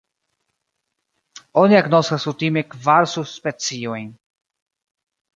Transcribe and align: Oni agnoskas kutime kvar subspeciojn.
Oni 1.63 1.77
agnoskas 1.79 2.25
kutime 2.29 2.63
kvar 2.71 3.07
subspeciojn. 3.11 4.09